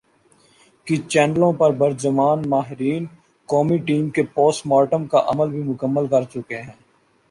کی 0.87 0.95
چینلوں 1.09 1.51
پر 1.53 1.71
براجمان 1.73 2.39
"ماہرین" 2.49 3.03
قومی 3.49 3.77
ٹیم 3.87 4.09
کے 4.09 4.23
پوسٹ 4.33 4.65
مارٹم 4.67 5.07
کا 5.07 5.23
عمل 5.27 5.49
بھی 5.49 5.63
مکمل 5.63 6.07
کر 6.07 6.23
چکے 6.31 6.57
ہیں۔ 6.57 6.73